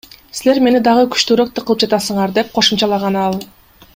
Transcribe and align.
Силер 0.37 0.61
мени 0.67 0.79
дагы 0.87 1.03
күчтүүрөөк 1.15 1.53
кылып 1.59 1.85
жатасыңар,— 1.85 2.33
деп 2.39 2.51
кошумчалаган 2.59 3.23
ал. 3.27 3.41